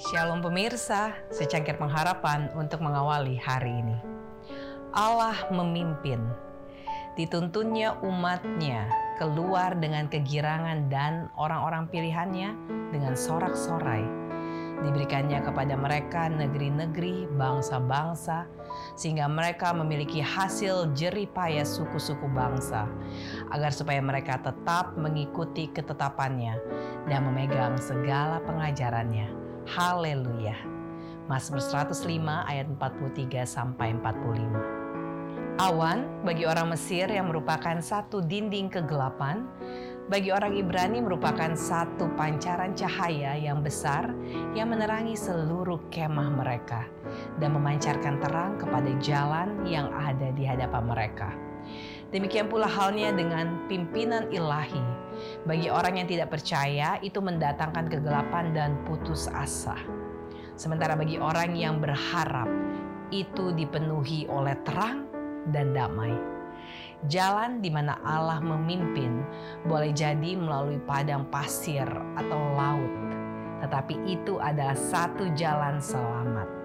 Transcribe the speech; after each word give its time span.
Pemirsa, 0.00 1.12
secangkir 1.28 1.76
pengharapan 1.76 2.48
untuk 2.56 2.80
mengawali 2.80 3.36
hari 3.36 3.84
ini. 3.84 4.00
Allah 4.96 5.36
memimpin. 5.52 6.24
Dituntunnya 7.20 8.00
umatnya 8.00 8.88
keluar 9.20 9.76
dengan 9.76 10.08
kegirangan 10.08 10.88
dan 10.88 11.28
orang-orang 11.36 11.84
pilihannya 11.92 12.56
dengan 12.88 13.12
sorak-sorai. 13.12 14.00
Diberikannya 14.80 15.44
kepada 15.44 15.76
mereka 15.76 16.32
negeri-negeri, 16.32 17.28
bangsa-bangsa, 17.36 18.48
sehingga 18.96 19.28
mereka 19.28 19.76
memiliki 19.76 20.24
hasil 20.24 20.96
jeripaya 20.96 21.60
suku-suku 21.60 22.24
bangsa, 22.32 22.88
agar 23.52 23.68
supaya 23.68 24.00
mereka 24.00 24.40
tetap 24.40 24.96
mengikuti 24.96 25.68
ketetapannya 25.68 26.56
dan 27.04 27.28
memegang 27.28 27.76
segala 27.76 28.40
pengajarannya 28.48 29.49
Haleluya. 29.68 30.56
Mazmur 31.28 31.60
105 31.60 32.08
ayat 32.48 32.66
43 32.80 33.44
sampai 33.44 33.92
45. 34.00 35.60
Awan 35.60 36.08
bagi 36.24 36.48
orang 36.48 36.72
Mesir 36.72 37.04
yang 37.12 37.28
merupakan 37.28 37.76
satu 37.84 38.24
dinding 38.24 38.72
kegelapan, 38.72 39.44
bagi 40.08 40.32
orang 40.32 40.56
Ibrani 40.56 41.04
merupakan 41.04 41.52
satu 41.52 42.08
pancaran 42.16 42.72
cahaya 42.72 43.36
yang 43.36 43.60
besar 43.60 44.10
yang 44.56 44.72
menerangi 44.72 45.14
seluruh 45.14 45.78
kemah 45.92 46.32
mereka 46.32 46.88
dan 47.36 47.52
memancarkan 47.54 48.18
terang 48.18 48.56
kepada 48.56 48.90
jalan 48.98 49.54
yang 49.68 49.92
ada 49.92 50.32
di 50.32 50.48
hadapan 50.48 50.82
mereka. 50.88 51.30
Demikian 52.10 52.50
pula 52.50 52.66
halnya 52.66 53.14
dengan 53.14 53.70
pimpinan 53.70 54.26
ilahi. 54.34 54.82
Bagi 55.44 55.68
orang 55.72 56.00
yang 56.00 56.08
tidak 56.08 56.32
percaya, 56.32 56.96
itu 57.00 57.18
mendatangkan 57.18 57.88
kegelapan 57.88 58.52
dan 58.52 58.70
putus 58.84 59.26
asa. 59.32 59.76
Sementara 60.54 60.92
bagi 60.94 61.16
orang 61.16 61.56
yang 61.56 61.80
berharap, 61.80 62.48
itu 63.10 63.50
dipenuhi 63.56 64.28
oleh 64.30 64.54
terang 64.62 65.08
dan 65.50 65.72
damai. 65.72 66.14
Jalan 67.08 67.64
di 67.64 67.72
mana 67.72 67.96
Allah 68.04 68.44
memimpin 68.44 69.24
boleh 69.64 69.90
jadi 69.90 70.36
melalui 70.36 70.76
padang 70.84 71.24
pasir 71.32 71.88
atau 72.20 72.40
laut, 72.54 72.92
tetapi 73.64 73.96
itu 74.04 74.36
adalah 74.36 74.76
satu 74.76 75.32
jalan 75.32 75.80
selamat 75.80 76.60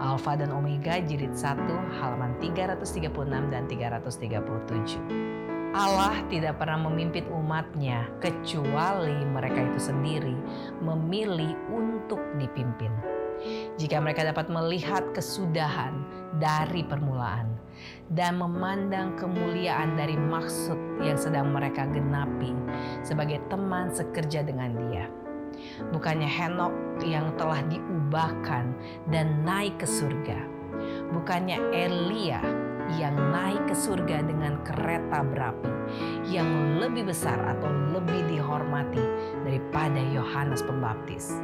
Alfa 0.00 0.38
dan 0.38 0.50
Omega 0.54 0.98
jilid 1.02 1.34
1 1.36 1.68
halaman 2.00 2.34
336 2.40 3.52
dan 3.52 3.66
337. 3.68 5.39
Allah 5.70 6.18
tidak 6.26 6.58
pernah 6.58 6.90
memimpin 6.90 7.30
umatnya 7.30 8.10
kecuali 8.18 9.22
mereka 9.22 9.62
itu 9.70 9.78
sendiri 9.78 10.34
memilih 10.82 11.54
untuk 11.70 12.18
dipimpin. 12.42 12.90
Jika 13.78 14.02
mereka 14.02 14.26
dapat 14.26 14.50
melihat 14.52 15.14
kesudahan 15.16 16.04
dari 16.42 16.84
permulaan 16.84 17.54
dan 18.12 18.36
memandang 18.36 19.16
kemuliaan 19.16 19.96
dari 19.96 20.18
maksud 20.18 21.00
yang 21.00 21.16
sedang 21.16 21.54
mereka 21.54 21.88
genapi 21.88 22.52
sebagai 23.00 23.40
teman 23.48 23.88
sekerja 23.88 24.44
dengan 24.44 24.76
Dia, 24.76 25.08
Bukannya 25.94 26.28
Henok 26.28 26.74
yang 27.04 27.32
telah 27.40 27.62
diubahkan 27.70 28.64
dan 29.08 29.46
naik 29.46 29.80
ke 29.80 29.86
surga. 29.88 30.38
Bukannya 31.12 31.58
Elia 31.74 32.40
yang 32.98 33.14
naik 33.30 33.60
ke 33.70 33.74
surga 33.76 34.24
dengan 34.26 34.58
kereta 34.66 35.22
berapi 35.22 35.70
yang 36.30 36.78
lebih 36.78 37.10
besar 37.10 37.38
atau 37.44 37.70
lebih 37.94 38.22
dihormati 38.30 39.02
daripada 39.42 39.98
Yohanes 39.98 40.62
Pembaptis 40.62 41.34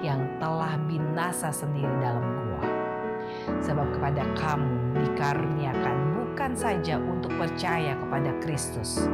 yang 0.00 0.24
telah 0.42 0.76
binasa 0.88 1.52
sendiri 1.52 1.92
dalam 2.00 2.24
gua. 2.24 2.66
Sebab 3.62 3.96
kepada 3.96 4.22
kamu 4.36 5.00
dikaruniakan 5.06 5.96
bukan 6.20 6.52
saja 6.56 7.00
untuk 7.00 7.32
percaya 7.36 7.96
kepada 7.96 8.32
Kristus, 8.44 9.08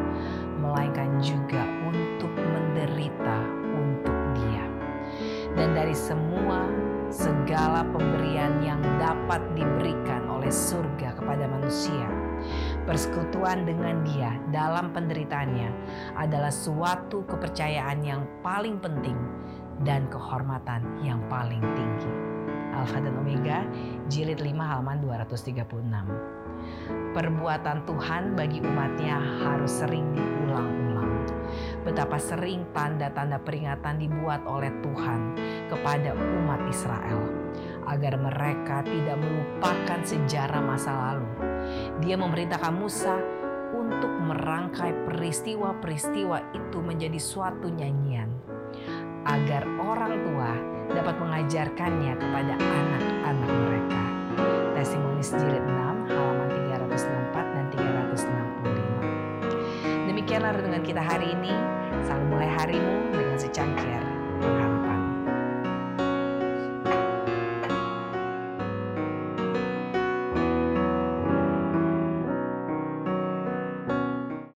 melainkan 0.58 1.20
juga 1.22 1.62
untuk 1.86 2.30
menderita 2.34 3.58
dan 5.58 5.74
dari 5.74 5.92
semua 5.92 6.70
segala 7.10 7.82
pemberian 7.90 8.62
yang 8.62 8.78
dapat 9.02 9.42
diberikan 9.58 10.27
oleh 10.38 10.54
surga 10.54 11.18
kepada 11.18 11.44
manusia. 11.50 12.06
Persekutuan 12.86 13.66
dengan 13.66 14.06
Dia 14.06 14.38
dalam 14.54 14.94
penderitaannya 14.94 15.68
adalah 16.14 16.54
suatu 16.54 17.26
kepercayaan 17.26 18.00
yang 18.06 18.22
paling 18.40 18.78
penting 18.78 19.18
dan 19.82 20.06
kehormatan 20.08 20.86
yang 21.02 21.18
paling 21.26 21.60
tinggi. 21.74 22.12
Alfa 22.78 23.02
dan 23.02 23.18
Omega, 23.18 23.66
jilid 24.06 24.38
5 24.38 24.54
halaman 24.54 25.02
236. 25.02 25.58
Perbuatan 27.10 27.82
Tuhan 27.82 28.38
bagi 28.38 28.62
umatnya 28.62 29.18
harus 29.42 29.82
sering 29.82 30.14
diulang-ulang 30.14 31.10
betapa 31.82 32.20
sering 32.20 32.68
tanda-tanda 32.76 33.40
peringatan 33.40 33.96
dibuat 33.98 34.44
oleh 34.44 34.70
Tuhan 34.84 35.20
kepada 35.72 36.12
umat 36.14 36.60
Israel 36.68 37.47
agar 37.88 38.20
mereka 38.20 38.84
tidak 38.84 39.16
melupakan 39.16 40.00
sejarah 40.04 40.60
masa 40.60 40.92
lalu. 40.92 41.28
Dia 42.04 42.20
memerintahkan 42.20 42.74
Musa 42.76 43.16
untuk 43.72 44.12
merangkai 44.28 45.08
peristiwa-peristiwa 45.08 46.52
itu 46.52 46.78
menjadi 46.84 47.20
suatu 47.20 47.68
nyanyian 47.68 48.28
agar 49.28 49.68
orang 49.80 50.24
tua 50.24 50.52
dapat 50.92 51.16
mengajarkannya 51.20 52.16
kepada 52.16 52.52
anak-anak 52.56 53.50
mereka. 53.52 54.00
Testimonies 54.72 55.36
jilid 55.36 55.60
6 55.60 56.08
halaman 56.08 56.48
364 56.48 57.56
dan 57.56 57.64
365. 57.76 60.08
Demikianlah 60.08 60.52
renungan 60.56 60.82
kita 60.84 61.02
hari 61.02 61.36
ini. 61.36 61.52
Selalu 62.08 62.24
mulai 62.32 62.48
harimu 62.56 63.12
dengan 63.12 63.36
secangkir. 63.36 64.17